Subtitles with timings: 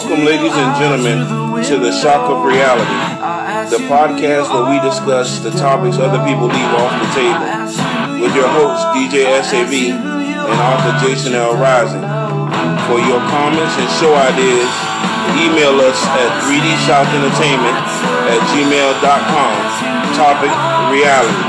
[0.00, 1.28] Welcome, ladies and gentlemen,
[1.68, 2.88] to the Shock of Reality,
[3.68, 7.44] the podcast where we discuss the topics other people leave off the table.
[8.16, 11.52] With your host, DJ SAV, and author Jason L.
[11.52, 12.00] Rising.
[12.88, 14.72] For your comments and show ideas,
[15.36, 17.76] email us at 3dshockentertainment
[18.24, 19.52] at gmail.com.
[20.16, 20.52] Topic,
[20.96, 21.44] reality.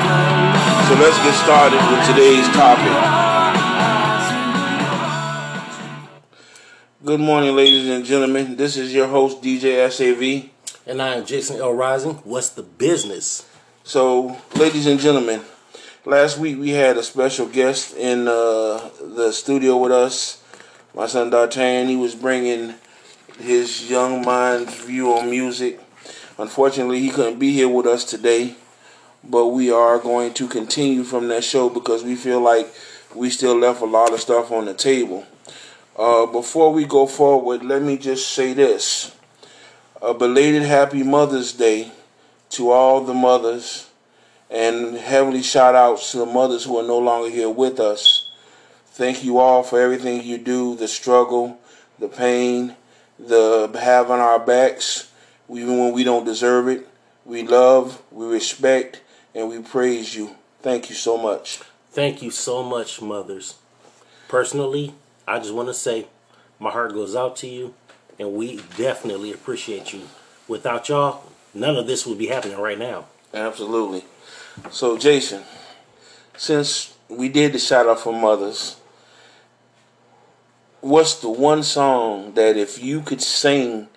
[0.92, 3.11] So let's get started with today's topic.
[7.12, 8.56] Good morning, ladies and gentlemen.
[8.56, 10.50] This is your host, DJ SAV.
[10.88, 11.74] And I am Jason L.
[11.74, 12.14] Rising.
[12.24, 13.46] What's the business?
[13.84, 15.42] So, ladies and gentlemen,
[16.06, 20.42] last week we had a special guest in uh, the studio with us.
[20.96, 22.76] My son D'Artagnan, he was bringing
[23.38, 25.82] his young mind's view on music.
[26.38, 28.56] Unfortunately, he couldn't be here with us today,
[29.22, 32.74] but we are going to continue from that show because we feel like
[33.14, 35.28] we still left a lot of stuff on the table.
[35.96, 39.16] Uh, before we go forward, let me just say this.
[40.02, 41.92] A belated happy Mother's Day
[42.52, 43.90] to all the mothers,
[44.50, 48.30] and heavenly shout outs to the mothers who are no longer here with us.
[48.88, 51.60] Thank you all for everything you do, the struggle,
[52.00, 52.76] the pain,
[53.20, 55.12] the having on our backs,
[55.50, 56.88] even when we don't deserve it.
[57.26, 59.02] We love, we respect,
[59.36, 60.36] and we praise you.
[60.62, 61.60] Thank you so much.
[61.92, 63.56] Thank you so much, mothers.
[64.28, 64.94] Personally,
[65.32, 66.08] I just want to say
[66.60, 67.74] my heart goes out to you,
[68.20, 70.02] and we definitely appreciate you.
[70.46, 71.24] Without y'all,
[71.54, 73.06] none of this would be happening right now.
[73.34, 74.04] Absolutely.
[74.72, 75.44] So, Jason,
[76.36, 78.76] since we did the shout out for mothers,
[80.82, 83.88] what's the one song that if you could sing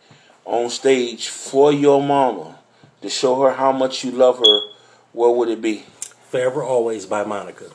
[0.44, 2.60] on stage for your mama
[3.02, 4.60] to show her how much you love her,
[5.10, 5.84] what would it be?
[6.30, 7.72] Forever Always by Monica.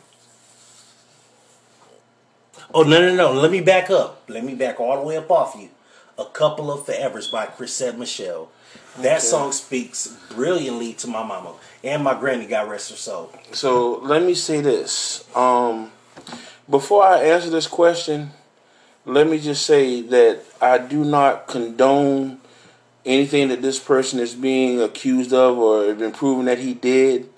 [2.74, 3.34] Oh no no no!
[3.34, 4.24] Let me back up.
[4.28, 5.70] Let me back all the way up off you.
[6.18, 8.52] A couple of forevers by Chrisette Michele.
[8.98, 9.20] That okay.
[9.20, 12.46] song speaks brilliantly to my mama and my granny.
[12.46, 13.32] God rest her soul.
[13.54, 15.26] So let me say this.
[15.36, 15.92] Um,
[16.70, 18.32] before I answer this question,
[19.06, 22.40] let me just say that I do not condone
[23.06, 27.30] anything that this person is being accused of or been proven that he did.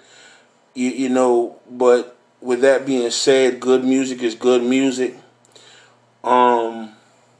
[0.73, 5.15] You, you know, but with that being said, good music is good music.
[6.23, 6.91] Um,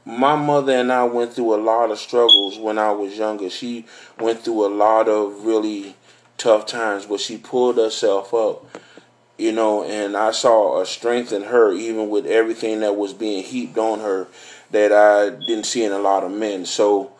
[0.04, 3.48] my mother and I went through a lot of struggles when I was younger.
[3.50, 3.86] She
[4.18, 5.94] went through a lot of really
[6.38, 8.66] tough times, but she pulled herself up,
[9.38, 13.44] you know, and I saw a strength in her, even with everything that was being
[13.44, 14.26] heaped on her,
[14.72, 16.66] that I didn't see in a lot of men.
[16.66, 17.12] So,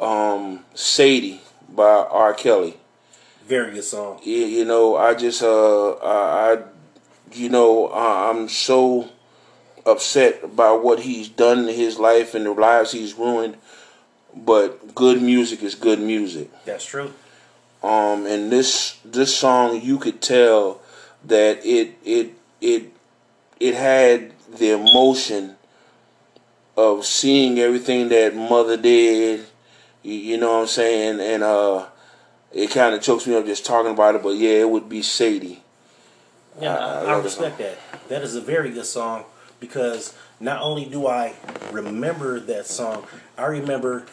[0.00, 2.32] um, Sadie by R.
[2.32, 2.78] Kelly.
[3.46, 4.20] Very good song.
[4.22, 6.62] You, you know, I just, uh, I, I
[7.32, 9.10] you know, I'm so
[9.86, 13.56] upset about what he's done in his life and the lives he's ruined.
[14.34, 16.50] But good music is good music.
[16.64, 17.12] That's true.
[17.82, 20.80] Um, and this this song, you could tell
[21.24, 22.92] that it it it
[23.60, 25.56] it had the emotion
[26.76, 29.46] of seeing everything that mother did.
[30.02, 31.20] You, you know what I'm saying?
[31.20, 31.86] And uh,
[32.52, 34.22] it kind of chokes me up just talking about it.
[34.22, 35.62] But yeah, it would be Sadie.
[36.60, 37.78] Yeah, I, I, I respect that.
[38.08, 39.24] That is a very good song
[39.60, 41.34] because not only do I
[41.72, 43.06] remember that song,
[43.36, 44.06] I remember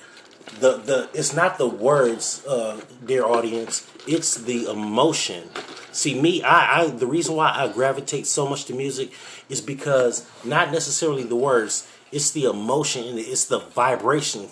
[0.59, 5.50] the the it's not the words, uh, dear audience, it's the emotion.
[5.91, 9.12] See me, I, I the reason why I gravitate so much to music
[9.50, 14.47] is because not necessarily the words, it's the emotion it's the vibration.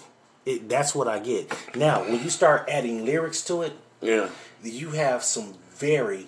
[0.46, 1.54] It, that's what I get.
[1.76, 4.30] Now, when you start adding lyrics to it, yeah,
[4.64, 6.28] you have some very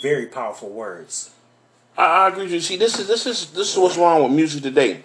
[0.00, 1.31] very powerful words.
[1.96, 2.60] I, I agree with you.
[2.60, 5.02] See, this is this is this is what's wrong with music today,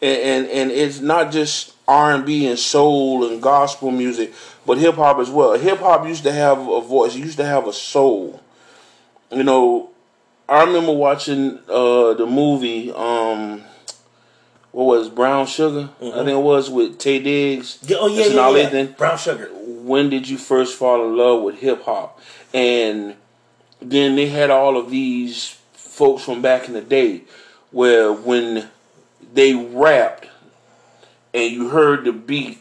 [0.00, 4.32] and and, and it's not just R and B and soul and gospel music,
[4.66, 5.58] but hip hop as well.
[5.58, 7.14] Hip hop used to have a voice.
[7.14, 8.40] It used to have a soul.
[9.30, 9.90] You know,
[10.48, 12.92] I remember watching uh, the movie.
[12.92, 13.62] Um,
[14.72, 15.90] what was Brown Sugar?
[16.00, 16.06] Mm-hmm.
[16.06, 17.78] I think it was with Taye Diggs.
[17.82, 18.84] Yeah, oh yeah, yeah, yeah.
[18.84, 19.50] Brown Sugar.
[19.52, 22.18] When did you first fall in love with hip hop?
[22.54, 23.16] And
[23.80, 25.58] then they had all of these
[26.02, 27.20] folks from back in the day
[27.70, 28.68] where when
[29.34, 30.26] they rapped
[31.32, 32.58] and you heard the beat,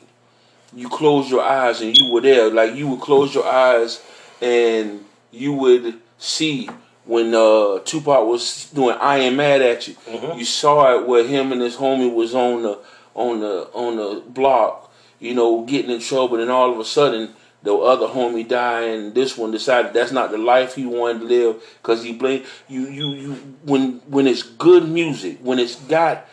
[0.76, 2.52] you closed your eyes and you were there.
[2.52, 4.00] Like you would close your eyes
[4.44, 6.70] and you would see
[7.06, 10.38] when uh, Tupac was doing "I Am Mad at You." Mm-hmm.
[10.38, 12.78] You saw it where him and his homie was on the
[13.16, 17.34] on the on the block, you know, getting in trouble, and all of a sudden
[17.64, 21.26] the other homie died, and this one decided that's not the life he wanted to
[21.26, 22.88] live because he blamed you.
[22.88, 26.28] You you when when it's good music, when it's got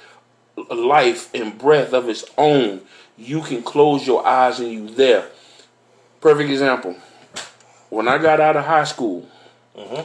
[0.71, 2.81] a life and breath of its own,
[3.17, 5.29] you can close your eyes and you there.
[6.21, 6.97] Perfect example.
[7.91, 9.29] When I got out of high school,
[9.77, 10.03] mm-hmm.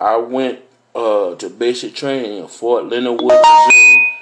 [0.00, 0.60] I went
[0.94, 4.12] uh, to basic training in Fort Leonard Wood, Missouri,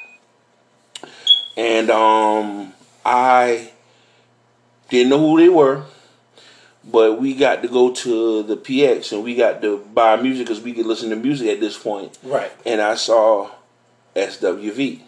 [1.57, 2.73] and um,
[3.05, 3.71] I
[4.89, 5.85] didn't know who they were,
[6.87, 10.63] but we got to go to the PX and we got to buy music because
[10.63, 12.19] we could listen to music at this point.
[12.23, 12.53] Right.
[12.67, 13.51] And I saw
[14.15, 15.01] SWV.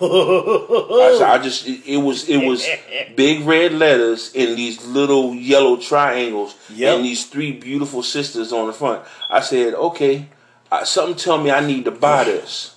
[0.00, 2.66] I, I, just it, it, was it was
[3.16, 6.96] big red letters in these little yellow triangles yep.
[6.96, 9.04] and these three beautiful sisters on the front.
[9.28, 10.28] I said, okay,
[10.72, 12.76] I, something tell me I need to buy this.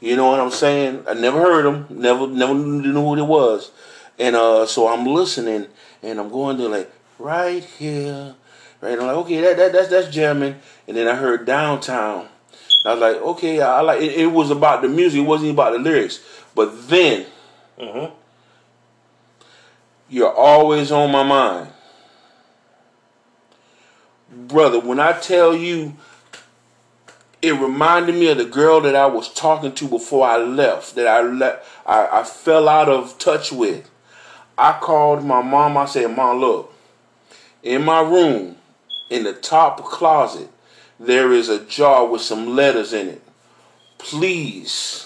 [0.00, 1.04] You know what I'm saying?
[1.08, 3.72] I never heard them, never never knew who it was,
[4.18, 5.66] and uh, so I'm listening
[6.02, 8.34] and I'm going to like right here,
[8.80, 8.98] right.
[8.98, 12.28] I'm like, okay, that, that that's that's German, and then I heard downtown.
[12.84, 15.50] I was like, okay, I, I like it, it, was about the music, it wasn't
[15.50, 16.20] about the lyrics.
[16.54, 17.26] But then,
[17.78, 18.14] mm-hmm.
[20.08, 21.70] you're always on my mind,
[24.30, 24.80] brother.
[24.80, 25.96] When I tell you,
[27.42, 30.94] it reminded me of the girl that I was talking to before I left.
[30.94, 33.90] That I left, I, I fell out of touch with.
[34.56, 35.76] I called my mom.
[35.76, 36.74] I said, "Mom, look,
[37.62, 38.56] in my room,
[39.10, 40.50] in the top closet,
[41.00, 43.22] there is a jar with some letters in it.
[43.98, 45.04] Please."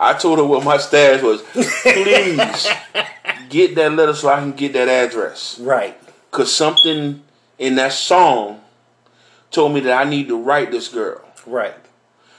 [0.00, 1.42] I told her what my stash was.
[1.42, 2.68] Please
[3.50, 5.58] get that letter so I can get that address.
[5.58, 5.96] Right.
[6.30, 7.22] Cause something
[7.58, 8.62] in that song
[9.50, 11.22] told me that I need to write this girl.
[11.46, 11.74] Right.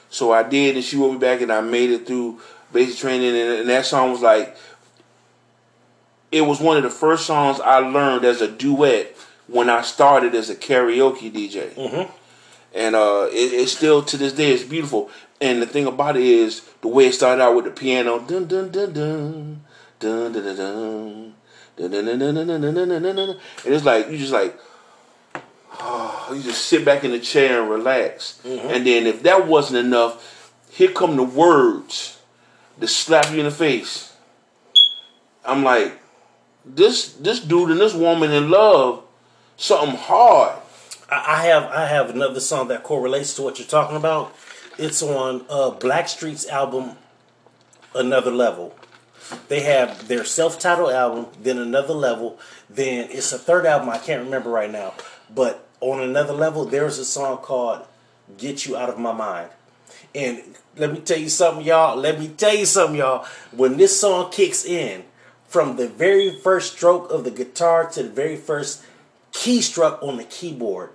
[0.10, 2.42] So I did, and she wrote me back, and I made it through
[2.74, 4.58] basic training, and, and that song was like
[6.32, 9.16] it was one of the first songs I learned as a duet
[9.48, 11.72] when I started as a karaoke DJ.
[11.72, 12.12] Mm-hmm.
[12.74, 15.10] And uh, it, it's still to this day, it's beautiful.
[15.42, 18.20] And the thing about it is the way it started out with the piano.
[18.20, 19.62] Dun, dun, dun, dun,
[20.00, 20.56] dun, dun, dun,
[23.16, 23.30] dun.
[23.66, 24.58] And it's like you just like
[25.80, 28.42] oh, you just sit back in the chair and relax.
[28.44, 28.68] Mm-hmm.
[28.70, 32.20] And then if that wasn't enough, here come the words
[32.80, 34.14] to slap you in the face.
[35.46, 36.00] I'm like,
[36.66, 39.04] this this dude and this woman in love,
[39.58, 40.58] something hard.
[41.10, 44.36] I have I have another song that correlates to what you're talking about.
[44.78, 46.92] It's on uh, Blackstreet's album,
[47.94, 48.76] Another Level.
[49.48, 54.24] They have their self-titled album, then Another Level, then it's a third album I can't
[54.24, 54.94] remember right now.
[55.34, 57.86] But on Another Level, there's a song called
[58.38, 59.50] "Get You Out of My Mind."
[60.14, 60.42] And
[60.76, 61.98] let me tell you something, y'all.
[61.98, 63.26] Let me tell you something, y'all.
[63.52, 65.04] When this song kicks in,
[65.52, 68.86] from the very first stroke of the guitar to the very first
[69.34, 70.92] keystroke on the keyboard,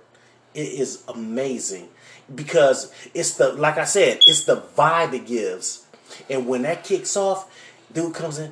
[0.55, 1.89] it is amazing
[2.33, 5.85] because it's the like I said, it's the vibe it gives.
[6.27, 7.55] And when that kicks off,
[7.93, 8.51] dude comes in.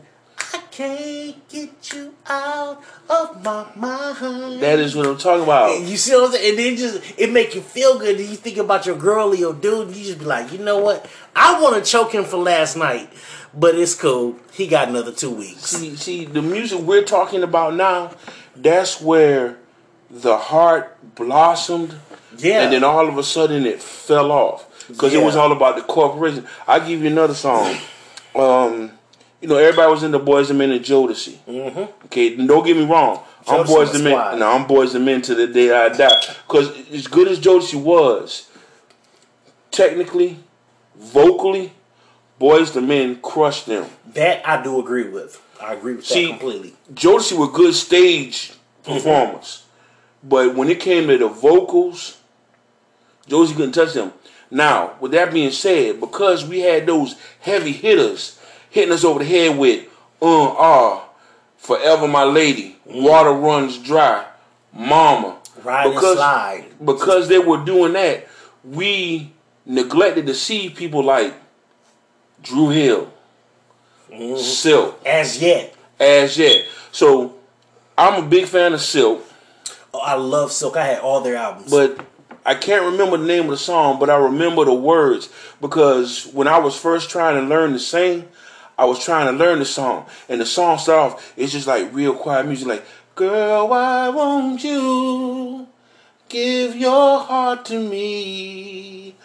[0.54, 4.62] I can't get you out of my mind.
[4.62, 5.75] That is what I'm talking about.
[5.75, 6.50] And you see what I'm saying?
[6.51, 8.19] And then just it make you feel good.
[8.19, 9.96] And you think about your girl or your dude.
[9.96, 11.10] You just be like, you know what?
[11.36, 13.12] I want to choke him for last night,
[13.56, 14.38] but it's cool.
[14.52, 15.66] He got another two weeks.
[15.66, 18.12] See, see, the music we're talking about now.
[18.56, 19.58] That's where
[20.10, 21.96] the heart blossomed
[22.38, 22.63] yeah.
[22.63, 25.20] And then all of a sudden it fell off because yeah.
[25.20, 26.46] it was all about the corporation.
[26.68, 27.75] I give you another song.
[28.34, 28.91] Um,
[29.41, 31.38] you know, everybody was in the Boyz II Men and Jodeci.
[31.48, 32.06] Mm-hmm.
[32.06, 33.24] Okay, don't get me wrong.
[33.46, 34.39] Jodeci I'm Boyz II Men.
[34.39, 36.22] No, I'm Boyz II Men to the day I die.
[36.48, 38.50] Because as good as Jodeci was,
[39.72, 40.39] technically,
[40.96, 41.74] vocally,
[42.39, 43.88] Boyz II Men crushed them.
[44.13, 45.42] That I do agree with.
[45.62, 46.74] I agree with See, that completely.
[46.94, 48.51] Jodeci were good stage
[48.84, 48.94] mm-hmm.
[48.94, 49.46] performers.
[49.46, 50.30] Mm-hmm.
[50.30, 52.18] But when it came to the vocals,
[53.27, 54.12] Josie couldn't touch them.
[54.51, 58.39] Now, with that being said, because we had those heavy hitters
[58.70, 59.86] hitting us over the head with
[60.22, 61.10] uh ah,
[61.58, 64.25] forever my lady, water runs dry,
[64.74, 65.38] mama.
[65.63, 66.65] Ride because, slide.
[66.84, 68.27] Because they were doing that,
[68.63, 69.32] we
[69.65, 71.34] neglected to see people like
[72.46, 73.12] Dru Hill,
[74.12, 74.38] mm-hmm.
[74.38, 75.00] Silk.
[75.06, 75.75] Az Yet.
[76.00, 76.66] Az Yet.
[76.92, 77.36] So
[77.98, 79.24] I'm a big fan of Silk.
[79.94, 80.78] Oh, I love Silk.
[80.78, 81.72] I had all their albums.
[81.72, 82.06] But
[82.46, 86.48] I can't remember the name of the song, but I remember the words because when
[86.48, 88.28] I was first trying to learn to sing,
[88.78, 91.34] I was trying to learn the song, and the song starts off.
[91.36, 92.86] It's just like real quiet music, like
[93.16, 95.68] "Girl, why won't you
[96.30, 99.16] give your heart to me?"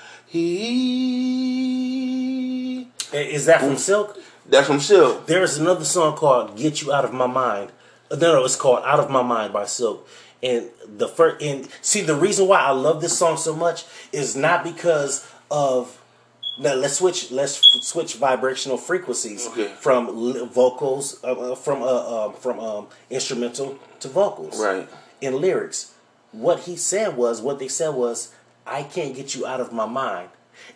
[3.12, 4.16] Is that from Silk?
[4.48, 5.26] That's from Silk.
[5.26, 7.72] There is another song called "Get You Out of My Mind."
[8.10, 10.06] No, no, it's called "Out of My Mind" by Silk.
[10.42, 14.34] And the first and see the reason why I love this song so much is
[14.36, 15.98] not because of
[16.58, 17.30] Now let's switch.
[17.30, 19.68] Let's f- switch vibrational frequencies Okay.
[19.80, 20.06] from
[20.50, 24.60] vocals, uh, uh, from uh, um, from um, instrumental to vocals.
[24.60, 24.88] Right.
[25.20, 25.94] In lyrics,
[26.32, 28.32] what he said was, what they said was,
[28.66, 30.28] "I can't get you out of my mind,"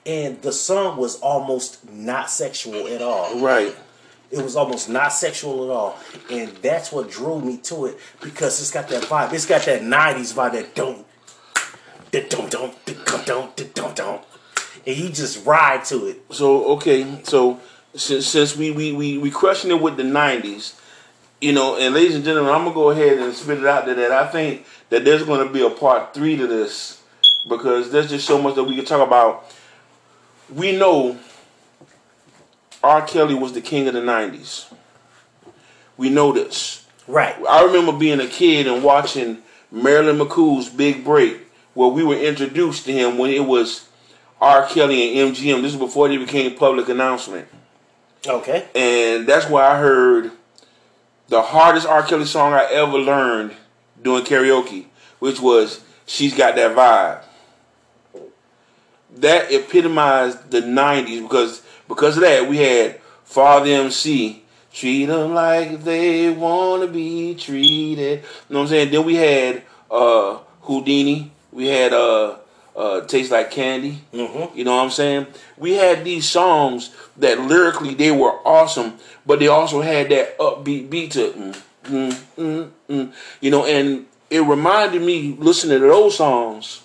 [0.07, 3.41] and the song was almost not sexual at all.
[3.41, 3.75] Right.
[4.31, 5.97] It was almost not sexual at all,
[6.31, 9.33] and that's what drew me to it because it's got that vibe.
[9.33, 10.53] It's got that '90s vibe.
[10.53, 11.07] That don't,
[12.11, 12.75] that don't, don't,
[13.07, 14.25] don't, don't, don't, don't,
[14.87, 16.25] and you just ride to it.
[16.31, 17.61] So okay, so
[17.95, 20.81] since since we we we we crushing it with the '90s,
[21.41, 23.95] you know, and ladies and gentlemen, I'm gonna go ahead and spit it out there
[23.95, 27.03] that I think that there's gonna be a part three to this
[27.49, 29.45] because there's just so much that we can talk about.
[30.53, 31.19] We know
[32.83, 33.03] R.
[33.03, 34.73] Kelly was the king of the '90s.
[35.97, 36.87] We know this.
[37.07, 37.37] Right.
[37.49, 39.39] I remember being a kid and watching
[39.71, 41.41] Marilyn McCoo's Big Break,
[41.75, 43.89] where we were introduced to him when it was
[44.41, 44.67] R.
[44.67, 45.63] Kelly and MGM.
[45.63, 47.49] This is before they became public announcement.
[48.27, 48.67] Okay.
[48.75, 50.33] And that's where I heard
[51.29, 52.03] the hardest R.
[52.03, 53.55] Kelly song I ever learned
[54.03, 54.87] doing karaoke,
[55.19, 57.25] which was She's Got That Vibe.
[59.19, 64.43] That epitomized the 90s because because of that we had Father MC,
[64.73, 68.21] treat them like they want to be treated.
[68.21, 68.91] You know what I'm saying?
[68.91, 71.31] Then we had uh, Houdini.
[71.53, 72.37] We had uh,
[72.77, 74.01] uh, Taste Like Candy.
[74.13, 74.59] Mm-hmm.
[74.59, 75.27] You know what I'm saying?
[75.57, 78.95] We had these songs that lyrically they were awesome,
[79.25, 81.37] but they also had that upbeat beat to it.
[81.37, 83.13] Mm, mm, mm, mm.
[83.41, 86.83] You know, and it reminded me listening to those songs,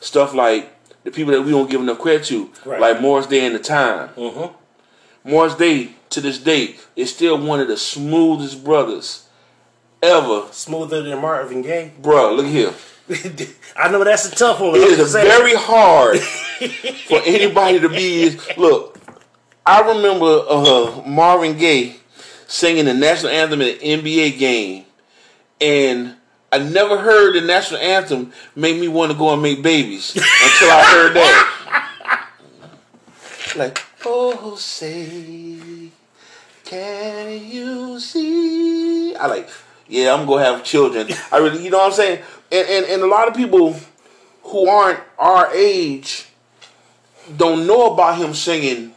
[0.00, 0.72] stuff like
[1.04, 2.80] the people that we don't give enough credit to, Right.
[2.80, 4.08] like Morris Day and the Time.
[4.16, 5.28] Mm-hmm.
[5.30, 9.26] Morris Day to this day is still one of the smoothest brothers
[10.02, 10.46] ever.
[10.52, 11.92] Smoother than Marvin Gaye.
[12.00, 12.72] Bruh, look here.
[13.76, 14.74] I know that's a tough one.
[14.76, 16.18] It I'm is very hard
[17.08, 18.36] for anybody to be.
[18.56, 18.98] Look,
[19.64, 21.96] I remember uh, Marvin Gaye
[22.46, 24.84] singing the national anthem in an NBA game,
[25.60, 26.16] and
[26.50, 30.70] I never heard the national anthem make me want to go and make babies until
[30.70, 32.30] I heard that.
[33.56, 35.90] Like, oh, say,
[36.64, 39.14] can you see?
[39.16, 39.48] I like,
[39.88, 41.08] yeah, I'm gonna have children.
[41.32, 42.22] I really, you know what I'm saying?
[42.50, 43.76] And and, and a lot of people
[44.42, 46.28] who aren't our age
[47.36, 48.94] don't know about him singing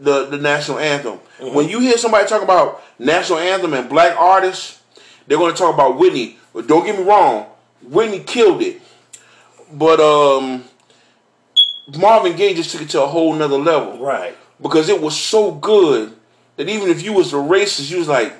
[0.00, 1.18] the, the national anthem.
[1.38, 1.54] Mm-hmm.
[1.54, 4.80] When you hear somebody talk about national anthem and black artists,
[5.26, 6.38] they're going to talk about Whitney.
[6.54, 7.46] But don't get me wrong,
[7.82, 8.80] Whitney killed it.
[9.72, 10.64] But um,
[11.98, 14.36] Marvin Gaye just took it to a whole nother level Right.
[14.62, 16.14] because it was so good
[16.56, 18.32] that even if you was a racist, you was like,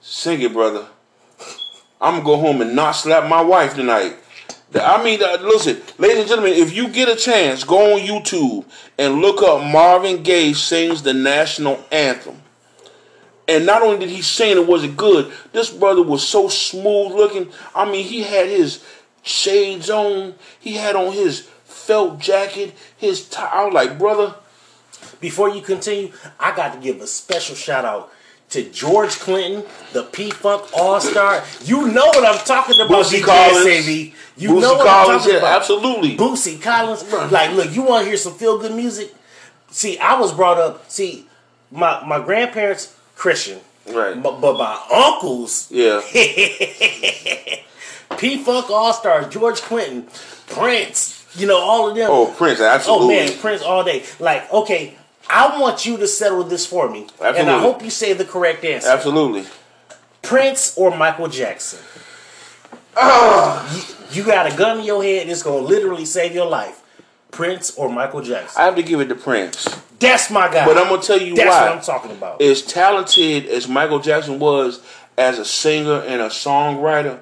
[0.00, 0.86] sing it, brother.
[2.00, 4.16] I'm gonna go home and not slap my wife tonight.
[4.74, 8.64] I mean, uh, listen, ladies and gentlemen, if you get a chance, go on YouTube
[8.98, 12.41] and look up Marvin Gaye sings the national anthem.
[13.48, 15.32] And not only did he sing it, was it good?
[15.52, 17.48] This brother was so smooth looking.
[17.74, 18.84] I mean, he had his
[19.22, 20.34] shades on.
[20.60, 23.50] He had on his felt jacket, his tie.
[23.52, 24.34] I was like, brother,
[25.20, 28.10] Before you continue, I got to give a special shout out
[28.50, 31.42] to George Clinton, the P Funk All Star.
[31.64, 33.64] You know what I'm talking about, Bootsy DJ Collins.
[33.64, 34.14] Savvy.
[34.36, 35.56] You Bootsy know what Collins, I'm talking yeah, about.
[35.60, 36.16] absolutely.
[36.16, 37.32] Bootsy Collins.
[37.32, 39.14] Like, look, you want to hear some feel good music?
[39.70, 40.90] See, I was brought up.
[40.90, 41.26] See,
[41.70, 44.20] my my grandparents Christian, Right.
[44.20, 46.00] but, but my uncles Yeah.
[48.18, 50.08] P Funk All Stars, George Clinton,
[50.48, 51.24] Prince.
[51.36, 52.10] You know all of them.
[52.10, 53.14] Oh, Prince, absolutely.
[53.20, 54.02] Oh man, Prince all day.
[54.18, 54.96] Like, okay,
[55.30, 58.64] I want you to settle this for me, and I hope you say the correct
[58.64, 59.44] answer: Absolutely.
[60.22, 61.78] Prince or Michael Jackson.
[62.96, 63.96] Oh.
[64.10, 66.81] You, you got a gun in your head, it's gonna literally save your life.
[67.32, 68.60] Prince or Michael Jackson.
[68.62, 69.64] I have to give it to Prince.
[69.98, 70.64] That's my guy.
[70.64, 71.62] But I'm gonna tell you That's why.
[71.68, 72.40] what I'm talking about.
[72.40, 74.80] As talented as Michael Jackson was
[75.18, 77.18] as a singer and a songwriter,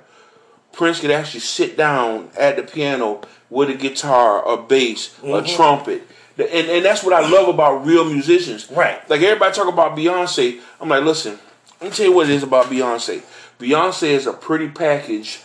[0.72, 5.34] Prince could actually sit down at the piano with a guitar, a bass, Mm-hmm.
[5.34, 6.06] a trumpet.
[6.38, 8.70] And, and that's what I love about real musicians.
[8.70, 9.08] Right.
[9.10, 10.60] Like everybody talk about Beyonce.
[10.80, 11.38] I'm like, listen,
[11.80, 13.22] let me tell you what it is about Beyonce.
[13.58, 15.40] Beyonce is a pretty package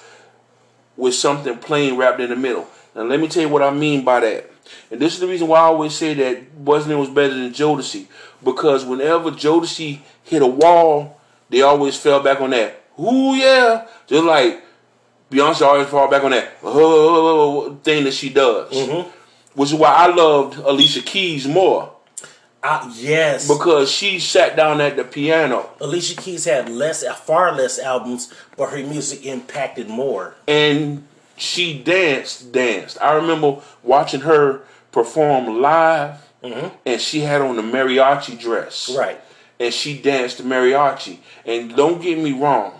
[0.96, 2.68] with something plain wrapped in the middle.
[2.96, 4.50] Now let me tell you what I mean by that.
[4.92, 8.08] And this is the reason why I always say that Wasn't was better than Jodeci.
[8.44, 11.20] Because whenever Jodeci hit a wall,
[11.50, 12.84] they always fell back on that.
[13.00, 13.88] Ooh yeah.
[14.08, 14.64] Just like
[15.32, 18.72] Beyonce always fall back on that uh, uh, uh, uh thing that she does.
[18.72, 19.10] Mm-hmm.
[19.54, 21.92] Which is why I loved Alicia Keys more.
[22.62, 23.48] Uh, yes.
[23.48, 28.70] Because she sat down at the piano Alicia Keys had less, far less albums, but
[28.70, 30.36] her music impacted more.
[30.48, 31.08] and
[31.38, 32.98] she danced, danced.
[33.02, 34.62] I remember watching her
[34.92, 36.68] perform live, mm-hmm.
[36.86, 39.20] and she had on the mariachi dress, right?
[39.60, 41.18] And she danced the mariachi.
[41.46, 42.74] And don't get me wrong,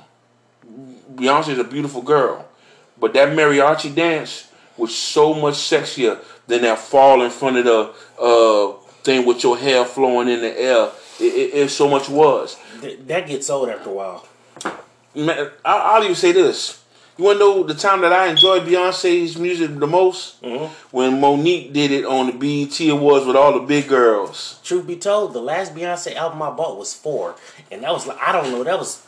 [1.16, 2.48] Beyonce is a beautiful girl,
[3.00, 7.94] but that mariachi dance was so much sexier than that fall in front of the
[8.22, 10.92] uh, thing with your hair flowing in the air.
[11.20, 12.58] It, it, it so much was.
[13.08, 14.28] That gets old after a while.
[15.16, 16.84] Man, I, will even say this.
[17.18, 20.42] You want to know the time that I enjoyed Beyonce's music the most?
[20.42, 20.66] Mm-hmm.
[20.92, 24.60] When Mo'Nique did it on the BET Awards with all the big girls.
[24.64, 27.36] Truth be told, the last Beyonce album I bought was four,
[27.72, 29.06] and that was like I don't know that was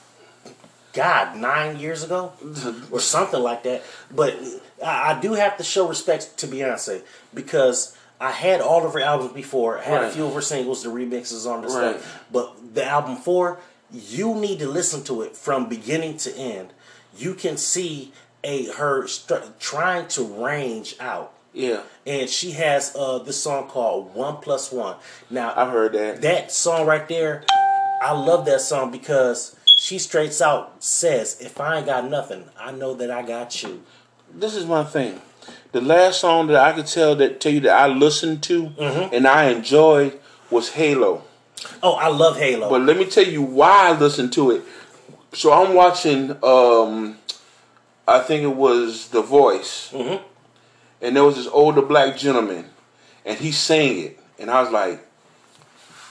[0.97, 2.33] God, nine years ago
[2.91, 3.83] or something like that.
[4.09, 4.35] But
[4.83, 7.03] I, I, do have to show respect to Beyonce
[7.35, 9.77] because I had all of her albums before.
[9.77, 10.05] I had right.
[10.05, 11.99] a few of her singles, the remixes on the right.
[11.99, 12.25] stuff.
[12.31, 13.59] But the album four,
[13.91, 16.73] you need to listen to it from beginning to end.
[17.17, 18.11] You can see
[18.43, 21.33] a her st- trying to range out.
[21.53, 21.81] Yeah.
[22.05, 24.97] And she has uh this song called One Plus One.
[25.29, 26.21] Now I've heard that.
[26.21, 27.43] That song right there,
[28.01, 32.71] I love that song because she straights out says, "If I ain't got nothing, I
[32.71, 33.83] know that I got you."
[34.33, 35.21] This is my thing.
[35.71, 39.13] The last song that I could tell that tell you that I listened to mm-hmm.
[39.13, 40.19] and I enjoyed
[40.49, 41.23] was Halo.
[41.81, 42.69] Oh, I love Halo.
[42.69, 44.63] But let me tell you why I listened to it.
[45.33, 46.31] So I'm watching.
[46.43, 47.17] um
[48.07, 50.23] I think it was The Voice, mm-hmm.
[51.01, 52.65] and there was this older black gentleman,
[53.25, 55.05] and he sang it, and I was like,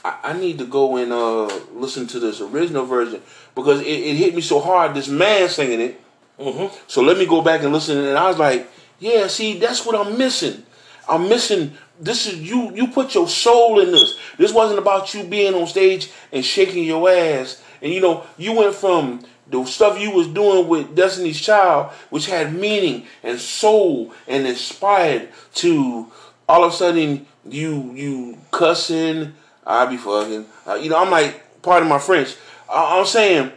[0.05, 3.23] I, I need to go and uh, listen to this original version
[3.55, 4.93] because it, it hit me so hard.
[4.93, 6.01] This man singing it.
[6.39, 6.75] Mm-hmm.
[6.85, 7.97] So let me go back and listen.
[7.97, 8.69] And I was like,
[8.99, 10.63] yeah, see, that's what I'm missing.
[11.09, 11.73] I'm missing.
[11.99, 12.75] This is you.
[12.75, 14.19] You put your soul in this.
[14.37, 17.63] This wasn't about you being on stage and shaking your ass.
[17.81, 22.27] And you know, you went from the stuff you was doing with Destiny's Child, which
[22.27, 26.11] had meaning and soul and inspired, to
[26.49, 29.33] all of a sudden you you cussing.
[29.65, 30.45] I be fucking.
[30.65, 32.35] Uh, you know, I'm like, pardon my French.
[32.69, 33.51] I'm saying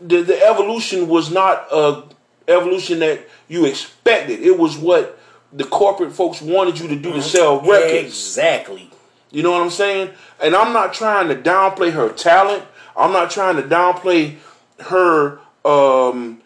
[0.00, 2.04] the the evolution was not a
[2.48, 4.40] evolution that you expected.
[4.40, 5.18] It was what
[5.52, 7.20] the corporate folks wanted you to do to mm-hmm.
[7.20, 8.04] sell records.
[8.04, 8.90] Exactly.
[9.30, 10.10] You know what I'm saying?
[10.40, 12.64] And I'm not trying to downplay her talent.
[12.96, 14.36] I'm not trying to downplay
[14.80, 16.40] her um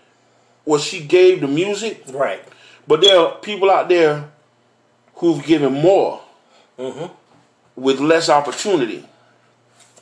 [0.64, 2.04] what she gave the music.
[2.08, 2.42] Right.
[2.86, 4.30] But there are people out there
[5.16, 6.20] who've given more
[6.78, 7.12] mm-hmm.
[7.74, 9.06] with less opportunity.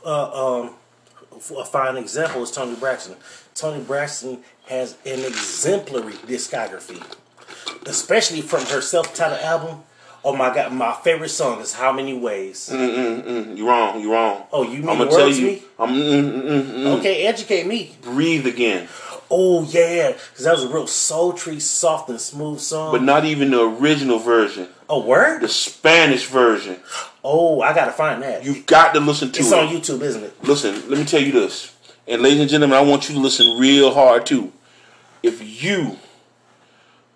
[0.04, 0.74] Uh, um,
[1.56, 3.16] a fine example is Toni Braxton.
[3.54, 7.02] Toni Braxton has an exemplary discography,
[7.86, 9.82] especially from her self-titled album.
[10.24, 13.56] Oh my god, my favorite song is "How Many Ways." Mm-mm-mm.
[13.56, 14.00] You wrong.
[14.00, 14.46] You wrong.
[14.52, 15.46] Oh, you mean I'm gonna tell you.
[15.46, 15.62] Me?
[15.78, 16.98] I'm, mm-mm-mm.
[16.98, 17.96] Okay, educate me.
[18.02, 18.88] Breathe again.
[19.30, 22.92] Oh yeah, because that was a real sultry, soft, and smooth song.
[22.92, 24.68] But not even the original version.
[24.88, 25.40] Oh, word?
[25.40, 26.76] The Spanish version.
[27.24, 28.44] Oh, I gotta find that.
[28.44, 29.58] You've got to listen to it's it.
[29.58, 30.44] It's on YouTube, isn't it?
[30.44, 31.74] Listen, let me tell you this,
[32.06, 34.52] and ladies and gentlemen, I want you to listen real hard too.
[35.22, 35.98] If you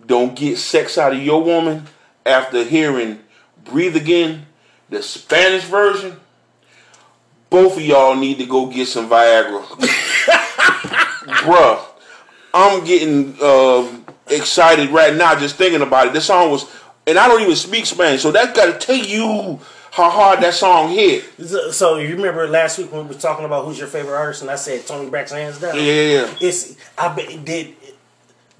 [0.05, 1.87] don't get sex out of your woman
[2.27, 3.21] after hearing
[3.65, 4.47] "Breathe Again,"
[4.89, 6.19] the Spanish version,
[7.49, 9.63] both of y'all need to go get some Viagra,
[11.45, 11.87] bruh.
[12.53, 13.89] I'm getting uh,
[14.27, 16.13] excited right now just thinking about it.
[16.13, 16.69] This song was,
[17.07, 19.61] and I don't even speak Spanish, so that got to tell you
[19.93, 21.25] how hard that song hit.
[21.73, 24.51] So you remember last week when we were talking about who's your favorite artist, and
[24.51, 25.77] I said Toni Braxton hands down.
[25.77, 26.35] Yeah, yeah, yeah.
[26.41, 27.77] It's I bet it did.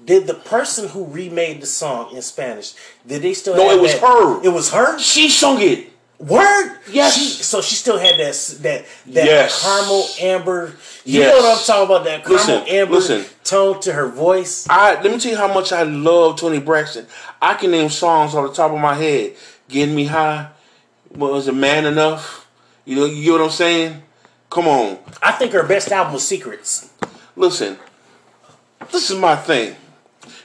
[0.03, 2.73] Did the person who remade the song in Spanish?
[3.05, 3.55] Did they still?
[3.55, 4.43] No, it was that, her.
[4.43, 4.97] It was her.
[4.99, 5.91] She sung it.
[6.17, 6.77] Word?
[6.91, 7.17] Yes.
[7.17, 9.63] She, so she still had that that that yes.
[9.63, 10.75] caramel amber.
[11.03, 11.31] You yes.
[11.31, 12.03] know what I'm talking about?
[12.05, 13.25] That caramel listen, amber listen.
[13.43, 14.67] tone to her voice.
[14.69, 17.07] I let me tell you how much I love Toni Braxton.
[17.41, 19.35] I can name songs off the top of my head.
[19.67, 20.49] Getting me high.
[21.15, 22.47] Was a man enough?
[22.85, 24.01] You know, you get what I'm saying?
[24.49, 24.99] Come on.
[25.21, 26.93] I think her best album was Secrets.
[27.35, 27.77] Listen,
[28.91, 29.75] this is my thing.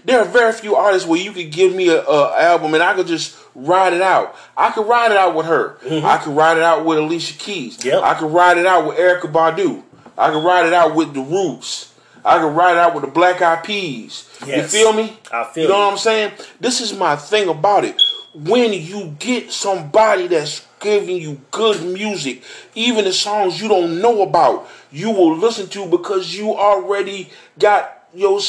[0.06, 2.94] There are very few artists where you could give me a, a album and I
[2.94, 4.36] could just ride it out.
[4.56, 5.78] I could ride it out with her.
[5.84, 6.06] Mm-hmm.
[6.06, 7.84] I could ride it out with Alicia Keys.
[7.84, 8.04] Yep.
[8.04, 9.82] I could ride it out with Erykah Badu.
[10.16, 11.92] I could ride it out with the Roots.
[12.24, 14.28] I could ride it out with the Black Eyed Peas.
[14.46, 14.72] Yes.
[14.72, 15.18] You feel me?
[15.32, 15.64] I feel.
[15.64, 15.84] You know you.
[15.86, 16.32] what I'm saying?
[16.60, 18.00] This is my thing about it.
[18.32, 22.44] When you get somebody that's giving you good music,
[22.76, 28.08] even the songs you don't know about, you will listen to because you already got
[28.14, 28.40] your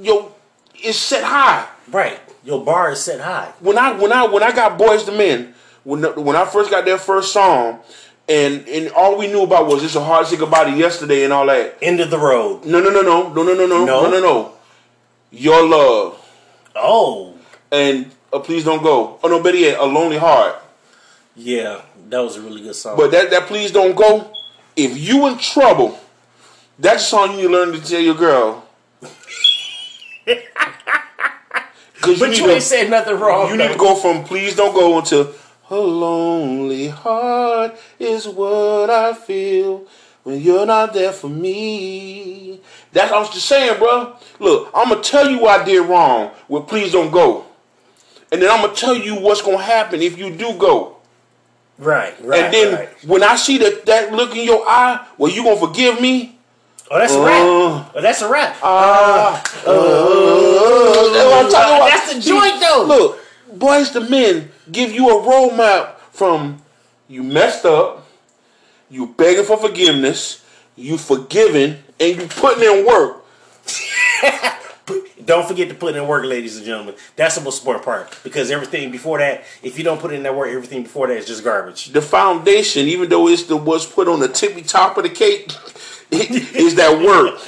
[0.00, 0.32] your
[0.82, 1.68] it's set high.
[1.90, 2.20] Right.
[2.44, 3.52] Your bar is set high.
[3.60, 6.84] When I when I when I got Boyz II Men, when when I first got
[6.84, 7.80] their first song,
[8.28, 11.24] and and all we knew about was it's a hard to say goodbye to yesterday
[11.24, 11.78] and all that.
[11.80, 12.64] End of the road.
[12.64, 14.52] No no no no no no no no no no no.
[15.30, 16.18] Your love.
[16.74, 17.34] Oh.
[17.70, 19.18] And uh, please don't go.
[19.22, 20.56] Oh no, better yet, a lonely heart.
[21.34, 22.96] Yeah, that was a really good song.
[22.96, 24.32] But that that please don't go.
[24.76, 25.98] If you in trouble,
[26.78, 28.66] that's a song you learn to tell your girl.
[32.02, 33.50] But you, you ain't said nothing wrong.
[33.50, 33.66] You though.
[33.66, 35.32] need to go from please don't go into
[35.70, 39.86] a lonely heart is what I feel
[40.22, 42.60] when you're not there for me.
[42.92, 44.16] That's what I was just saying, bro.
[44.38, 47.46] Look, I'm gonna tell you what I did wrong with please don't go,
[48.30, 50.96] and then I'm gonna tell you what's gonna happen if you do go.
[51.78, 52.44] Right, right.
[52.44, 53.06] And then right.
[53.06, 56.31] when I see that that look in your eye, well, you gonna forgive me?
[56.94, 57.42] Oh, that's a wrap.
[57.94, 58.56] Oh, that's a wrap.
[58.62, 62.84] Uh, uh, uh, uh, that's the joint, though.
[62.86, 63.18] Look,
[63.58, 66.60] Boyz II Men give you a roadmap from
[67.08, 68.06] you messed up,
[68.90, 70.44] you begging for forgiveness,
[70.76, 73.24] you forgiving, and you putting in work.
[75.24, 76.94] don't forget to put in work, ladies and gentlemen.
[77.16, 80.36] That's the most important part because everything before that, if you don't put in that
[80.36, 81.86] work, everything before that is just garbage.
[81.86, 85.50] The foundation, even though it's the what's put on the tippy top of the cake,
[86.14, 87.40] is that work.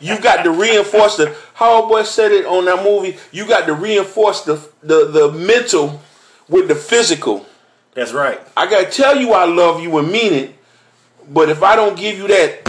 [0.00, 1.34] You got to reinforce the.
[1.54, 3.16] How boy said it on that movie.
[3.32, 6.02] You got to reinforce the the the mental
[6.46, 7.46] with the physical.
[7.94, 8.38] That's right.
[8.54, 10.54] I gotta tell you I love you and mean it,
[11.30, 12.66] but if I don't give you that,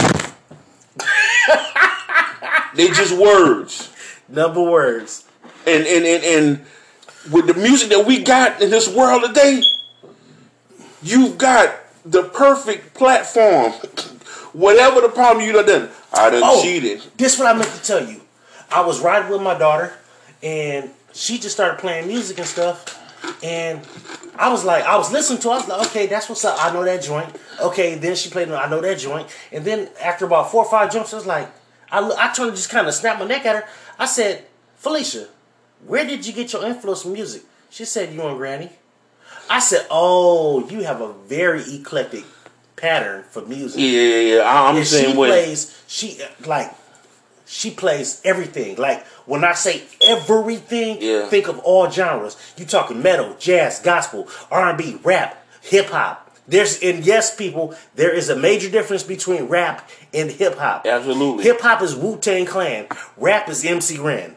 [2.74, 3.92] they just words.
[4.30, 5.28] Number words.
[5.66, 6.66] And and and and
[7.30, 9.62] with the music that we got in this world today,
[11.02, 11.74] you've got
[12.06, 13.74] the perfect platform.
[14.52, 17.02] Whatever the problem you done, I done oh, cheated.
[17.16, 18.20] This what I meant to tell you.
[18.70, 19.92] I was riding with my daughter,
[20.42, 22.98] and she just started playing music and stuff.
[23.42, 23.80] And
[24.36, 25.48] I was like, I was listening to.
[25.48, 26.56] Her, I was like, okay, that's what's up.
[26.58, 27.34] I know that joint.
[27.60, 28.50] Okay, then she played.
[28.50, 29.28] I know that joint.
[29.52, 31.48] And then after about four or five jumps, I was like,
[31.90, 33.68] I I turned to just kind of snap my neck at her.
[33.98, 34.44] I said,
[34.76, 35.28] Felicia,
[35.86, 37.42] where did you get your influence from music?
[37.70, 38.70] She said, you and Granny.
[39.48, 42.24] I said, oh, you have a very eclectic
[42.82, 43.80] pattern for music.
[43.80, 44.68] Yeah, yeah, yeah.
[44.68, 45.28] I'm the same she way.
[45.28, 46.74] Plays, she like
[47.46, 48.76] she plays everything.
[48.76, 51.28] Like when I say everything, yeah.
[51.28, 52.36] think of all genres.
[52.58, 56.18] You talking metal, jazz, gospel, R and B, rap, hip hop.
[56.46, 60.84] There's and yes, people, there is a major difference between rap and hip hop.
[60.84, 61.44] Absolutely.
[61.44, 62.88] Hip hop is Wu Tang Clan.
[63.16, 64.36] Rap is MC Ren.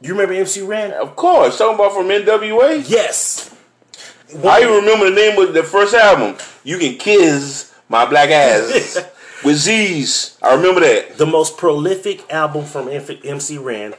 [0.00, 0.90] You remember MC Ren?
[0.90, 1.56] Of course.
[1.56, 2.84] Talking about from NWA?
[2.86, 3.54] Yes.
[4.44, 6.36] I even remember the name of the first album.
[6.64, 8.98] You can kiss my black ass.
[9.44, 10.36] with Z's.
[10.42, 11.18] I remember that.
[11.18, 13.94] The most prolific album from MC Ren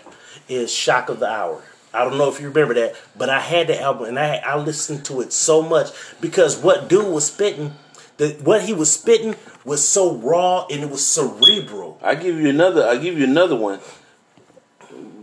[0.50, 1.62] is Shock of the Hour.
[1.94, 4.58] I don't know if you remember that, but I had the album and I I
[4.58, 5.88] listened to it so much
[6.22, 7.74] because what dude was spitting,
[8.18, 12.00] the what he was spitting was so raw and it was cerebral.
[12.04, 12.86] I give you another.
[12.86, 13.80] I give you another one.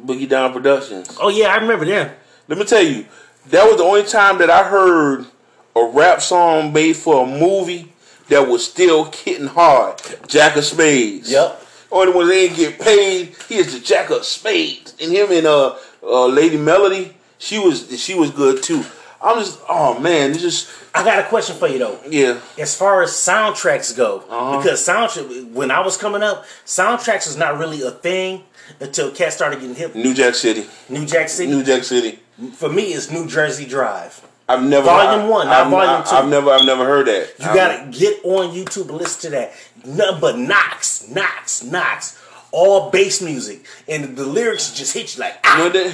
[0.05, 1.17] Boogie Down Productions.
[1.21, 2.19] Oh yeah, I remember that.
[2.49, 3.07] Let me tell you,
[3.51, 5.27] that was the only time that I heard
[5.77, 7.94] a rap song made for a movie
[8.29, 10.01] that was still hitting hard.
[10.27, 11.31] Jack of Spades.
[11.31, 11.61] Yep.
[11.91, 14.95] Only when they didn't get paid, he is the Jack of Spades.
[15.01, 18.85] And him and uh, uh, Lady Melody, she was she was good too.
[19.23, 21.99] I'm just oh man, it's just I got a question for you though.
[22.09, 22.41] Yeah.
[22.59, 24.59] As far as soundtracks go, uh-huh.
[24.59, 28.45] because soundtrack when I was coming up, soundtracks was not really a thing
[28.81, 29.95] until cats started getting hip.
[29.95, 30.67] New Jack City.
[30.89, 31.51] New Jack City.
[31.51, 32.19] New Jack City.
[32.55, 34.21] For me, it's New Jersey Drive.
[34.49, 36.11] I've never volume one, not I've, volume two.
[36.11, 37.33] I've never, I've never heard that.
[37.39, 39.53] You gotta get on YouTube and listen to that.
[39.87, 42.21] Nothing but knocks, knocks, knocks,
[42.53, 45.39] all bass music, and the lyrics just hit you like.
[45.45, 45.93] Ah, you know that?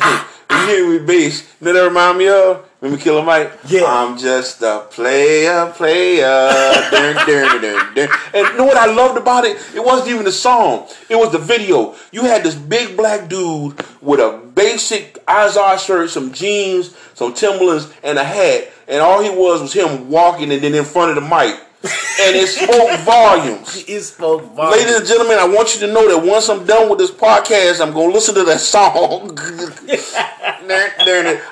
[0.50, 1.48] Ah, you hear me bass?
[1.60, 2.68] You know that remind me of?
[2.80, 3.52] Remember Killer Mike?
[3.68, 3.84] Yeah.
[3.84, 6.22] I'm just a player, player.
[6.90, 9.58] dun, dun, dun, dun, And you know what I loved about it?
[9.74, 10.88] It wasn't even the song.
[11.10, 11.94] It was the video.
[12.10, 17.92] You had this big black dude with a basic Izod shirt, some jeans, some Timberlands,
[18.02, 18.72] and a hat.
[18.88, 22.36] And all he was was him walking and then in front of the mic and
[22.36, 23.84] it spoke volumes.
[23.88, 24.76] It spoke volumes.
[24.76, 27.80] Ladies and gentlemen, I want you to know that once I'm done with this podcast,
[27.80, 29.38] I'm gonna listen to that song.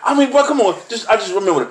[0.05, 1.69] I mean, but come on, just I just remember it.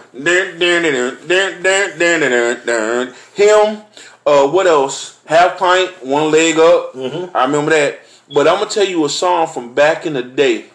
[3.36, 3.82] him.
[4.26, 5.20] Uh, what else?
[5.26, 6.94] Half pint, one leg up.
[6.94, 7.38] Mm-hmm.
[7.38, 8.00] I remember that.
[8.34, 10.66] But I'm gonna tell you a song from back in the day.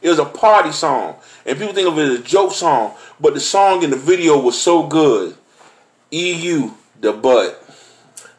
[0.00, 3.34] It was a party song, and people think of it as a joke song, but
[3.34, 5.36] the song in the video was so good.
[6.10, 7.64] EU the butt.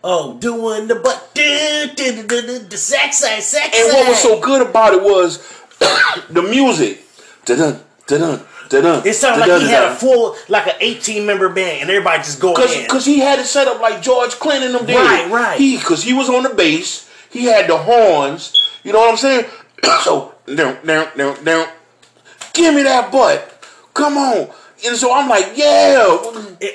[0.04, 4.22] Oh, doing the butt, do, do, do, do, the sex side, sex And what was
[4.22, 5.40] so good about it was
[6.30, 7.06] the music.
[7.46, 11.82] Da-dun, da-dun, da-dun, it sounded like he had a full, like an 18 member band,
[11.82, 12.84] and everybody just going Cause, in.
[12.84, 14.96] Because he had it set up like George Clinton them did.
[14.96, 15.60] Right, right.
[15.60, 18.56] He, because he was on the bass, he had the horns.
[18.84, 19.46] You know what I'm saying?
[20.04, 21.68] so, down, down, down, down.
[22.54, 23.64] Give me that butt.
[23.94, 24.50] Come on.
[24.86, 25.98] and so I'm like, yeah.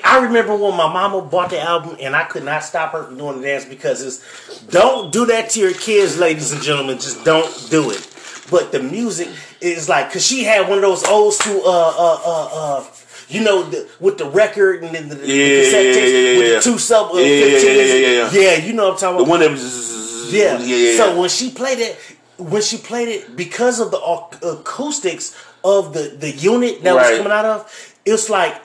[0.03, 3.17] I remember when my mama bought the album, and I could not stop her from
[3.17, 6.97] doing the dance because it's don't do that to your kids, ladies and gentlemen.
[6.97, 8.11] Just don't do it.
[8.51, 12.19] But the music is like, cause she had one of those old school, uh, uh,
[12.25, 12.85] uh, uh
[13.27, 16.37] you know, the, with the record and then the, yeah, the cassette yeah, yeah, yeah,
[16.37, 18.99] with the two sub, uh, yeah, yeah, yeah, yeah, yeah, yeah, you know what I'm
[18.99, 19.25] talking about.
[19.25, 20.97] The one that was, yeah, yeah, yeah.
[20.97, 21.97] So when she played it,
[22.37, 23.99] when she played it, because of the
[24.47, 27.11] acoustics of the the unit that right.
[27.11, 28.61] was coming out of, it's like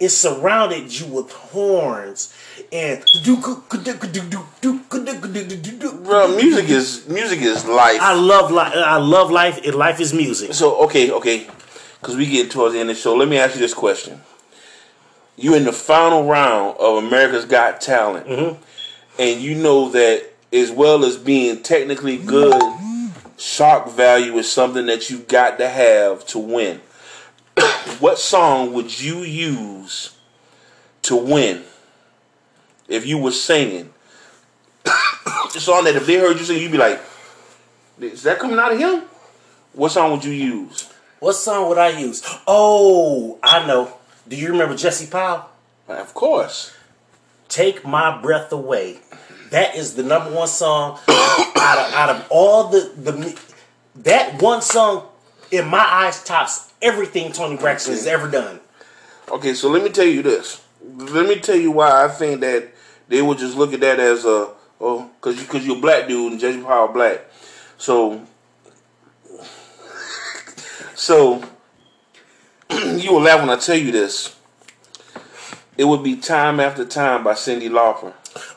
[0.00, 2.34] it surrounded you with horns
[2.72, 3.02] and
[6.04, 10.12] bro music is music is life i love life i love life and life is
[10.12, 11.46] music so okay okay
[12.00, 14.20] because we get towards the end of the show let me ask you this question
[15.36, 18.60] you in the final round of america's got talent mm-hmm.
[19.20, 22.60] and you know that as well as being technically good
[23.36, 26.80] shock value is something that you've got to have to win
[28.00, 30.16] what song would you use
[31.02, 31.62] to win
[32.88, 33.92] if you were singing?
[34.84, 37.00] the song that if they heard you sing, you'd be like,
[38.00, 39.02] "Is that coming out of him?"
[39.72, 40.88] What song would you use?
[41.20, 42.22] What song would I use?
[42.46, 43.92] Oh, I know.
[44.28, 45.48] Do you remember Jesse Powell?
[45.88, 46.72] Of course.
[47.48, 48.98] Take my breath away.
[49.54, 53.40] That is the number one song out of out of all the the
[54.02, 55.06] that one song
[55.52, 58.58] in my eyes tops everything Toni Braxton has ever done.
[59.30, 60.60] Okay, so let me tell you this.
[60.82, 62.72] Let me tell you why I think that
[63.06, 66.08] they would just look at that as a oh, cause you cause you're a black
[66.08, 67.20] dude and Jesse Powell black.
[67.78, 68.26] So
[70.96, 71.44] so
[72.72, 74.34] you will laugh when I tell you this.
[75.78, 78.14] It would be time after time by Cyndi Lauper.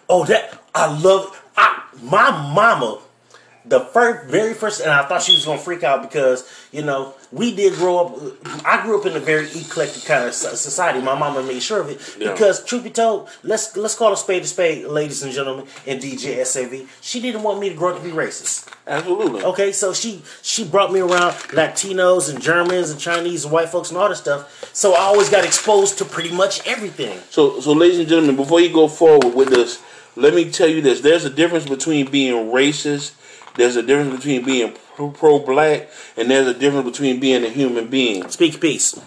[0.09, 1.43] Oh, that I love.
[1.55, 2.99] I, my mama
[3.67, 7.13] the first, very first, and I thought she was gonna freak out because you know
[7.31, 8.65] we did grow up.
[8.65, 11.01] I grew up in a very eclectic kind of society.
[11.01, 12.31] My mama made sure of it yeah.
[12.31, 16.01] because, truth be told, let's let's call a spade a spade, ladies and gentlemen, and
[16.01, 16.89] DJ SAV.
[17.01, 18.71] She didn't want me to grow up to be racist.
[18.87, 19.43] Absolutely.
[19.43, 23.89] Okay, so she she brought me around Latinos and Germans and Chinese and white folks
[23.89, 24.73] and all this stuff.
[24.73, 27.19] So I always got exposed to pretty much everything.
[27.29, 29.81] So so, ladies and gentlemen, before you go forward with this,
[30.17, 33.13] let me tell you this: there's a difference between being racist
[33.57, 37.87] there's a difference between being pro black and there's a difference between being a human
[37.87, 38.29] being.
[38.29, 38.99] Speak peace.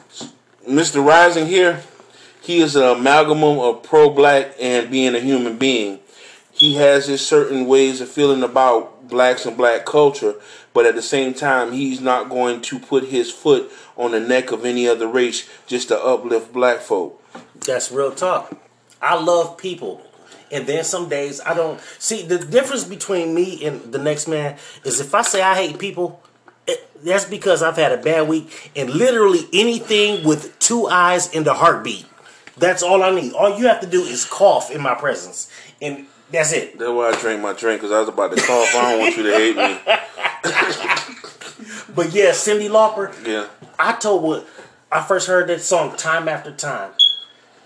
[0.68, 1.04] Mr.
[1.04, 1.82] Rising here,
[2.42, 6.00] he is an amalgam of pro black and being a human being.
[6.50, 10.34] He has his certain ways of feeling about blacks and black culture,
[10.74, 14.50] but at the same time, he's not going to put his foot on the neck
[14.50, 17.22] of any other race just to uplift black folk.
[17.54, 18.52] That's real talk.
[19.00, 20.09] I love people
[20.50, 24.56] and then some days I don't see the difference between me and the next man
[24.84, 26.22] is if I say I hate people,
[26.66, 31.46] it, that's because I've had a bad week and literally anything with two eyes and
[31.46, 32.06] a heartbeat.
[32.56, 33.32] That's all I need.
[33.32, 36.78] All you have to do is cough in my presence, and that's it.
[36.78, 38.74] That's why I drank my drink because I was about to cough.
[38.74, 39.78] I don't want you to hate me.
[41.94, 43.14] but yeah, Cyndi Lauper.
[43.26, 43.46] Yeah.
[43.78, 44.46] I told what
[44.92, 46.92] I first heard that song time after time.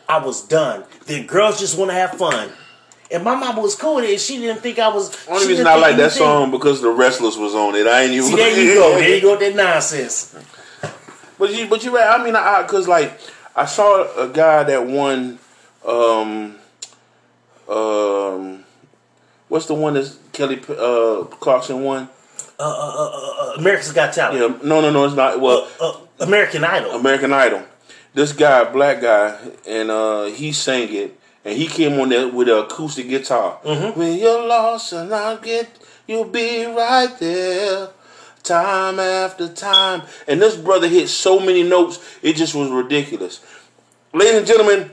[0.08, 0.84] I was done.
[1.06, 2.50] Then girls just want to have fun.
[3.14, 4.20] And my mama was cool with it.
[4.20, 5.28] She didn't think I was.
[5.28, 7.86] Only reason I like that song because the Wrestlers was on it.
[7.86, 8.28] I ain't even.
[8.28, 8.98] See, there you go.
[8.98, 9.38] There you go.
[9.38, 10.36] That nonsense.
[11.36, 12.20] But you, but you right.
[12.20, 13.18] I mean, I because like
[13.56, 15.40] I saw a guy that won.
[15.84, 16.54] Um,
[17.68, 18.64] um,
[19.48, 22.08] what's the one that Kelly uh, Clarkson won?
[22.56, 24.40] Uh, uh, uh, uh, America's Got Talent.
[24.40, 25.40] Yeah, no, no, no, it's not.
[25.40, 26.92] Well, uh, uh, American Idol.
[26.92, 27.64] American Idol.
[28.14, 32.48] This guy, black guy, and uh, he sang it and he came on there with
[32.48, 33.58] an acoustic guitar.
[33.64, 33.98] Mm-hmm.
[33.98, 35.68] When you're lost and I'll get,
[36.06, 37.90] you'll be right there,
[38.42, 40.02] time after time.
[40.26, 43.44] And this brother hit so many notes, it just was ridiculous.
[44.12, 44.90] Ladies and gentlemen,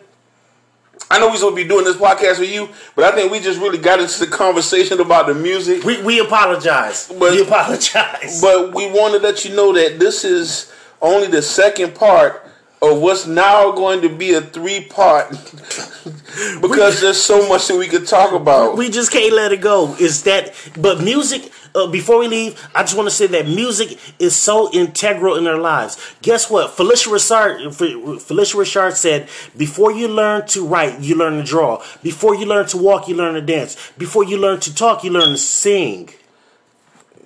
[1.09, 3.39] I know we're supposed to be doing this podcast with you, but I think we
[3.39, 5.83] just really got into the conversation about the music.
[5.83, 7.07] We, we apologize.
[7.07, 8.41] But, we apologize.
[8.41, 12.47] But we want to let you know that this is only the second part
[12.81, 15.29] of what's now going to be a three part
[16.61, 18.75] because there's so much that we could talk about.
[18.75, 19.95] We just can't let it go.
[19.99, 23.99] Is that but music uh, before we leave, I just want to say that music
[24.17, 26.15] is so integral in our lives.
[26.23, 26.71] Guess what?
[26.71, 31.83] Phylicia Rashad, Phylicia Rashad said, "Before you learn to write, you learn to draw.
[32.01, 33.91] Before you learn to walk, you learn to dance.
[33.97, 36.09] Before you learn to talk, you learn to sing."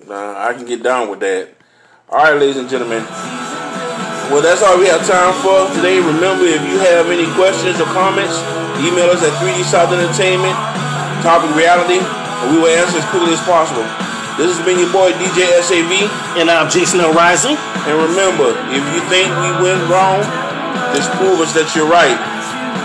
[0.06, 1.48] Nah, I can get down with that.
[2.10, 3.65] All right, ladies and gentlemen.
[4.30, 6.02] Well, that's all we have time for today.
[6.02, 8.34] Remember, if you have any questions or comments,
[8.82, 10.54] email us at 3D Shock Entertainment,
[11.22, 13.86] Topic Reality, and we will answer as quickly as possible.
[14.36, 16.10] This has been your boy DJ SAV.
[16.36, 17.14] And I'm Jason L.
[17.14, 17.56] Rising.
[17.88, 20.20] And remember, if you think we went wrong,
[20.94, 22.16] Just prove us that you're right.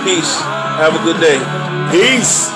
[0.04, 0.36] Peace.
[0.80, 1.38] Have a good day.
[1.92, 2.50] Peace.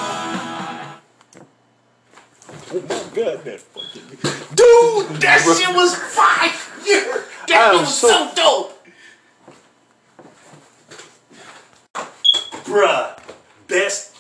[2.72, 4.08] Oh my god, that fucking
[4.56, 6.52] dude, that shit was fire.
[7.48, 8.75] That I am was so- so dope.
[12.66, 13.16] Bruh,
[13.68, 14.15] best